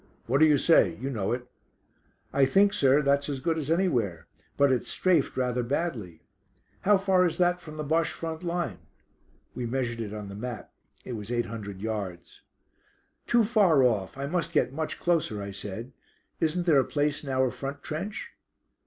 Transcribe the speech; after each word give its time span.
"What 0.25 0.39
do 0.39 0.47
you 0.47 0.57
say? 0.57 0.95
you 0.95 1.11
know 1.11 1.31
it." 1.31 1.45
"I 2.33 2.47
think, 2.47 2.73
sir, 2.73 3.03
that's 3.03 3.29
as 3.29 3.39
good 3.39 3.59
as 3.59 3.69
anywhere, 3.69 4.25
but 4.57 4.71
it's 4.71 4.89
strafed 4.89 5.37
rather 5.37 5.61
badly." 5.61 6.23
"How 6.81 6.97
far 6.97 7.23
is 7.27 7.37
that 7.37 7.61
from 7.61 7.77
the 7.77 7.83
Bosche 7.83 8.09
front 8.11 8.41
line?" 8.41 8.79
We 9.53 9.67
measured 9.67 10.01
it 10.01 10.11
on 10.11 10.27
the 10.27 10.33
map. 10.33 10.71
It 11.05 11.13
was 11.13 11.29
eight 11.31 11.45
hundred 11.45 11.83
yards. 11.83 12.41
"Too 13.27 13.43
far 13.43 13.83
off; 13.83 14.17
I 14.17 14.25
must 14.25 14.51
get 14.53 14.73
much 14.73 14.99
closer," 14.99 15.39
I 15.39 15.51
said. 15.51 15.93
"Isn't 16.39 16.65
there 16.65 16.79
a 16.79 16.83
place 16.83 17.23
in 17.23 17.29
our 17.29 17.51
front 17.51 17.83
trench?" 17.83 18.31